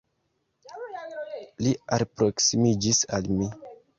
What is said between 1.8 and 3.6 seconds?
alproksimiĝis al mi.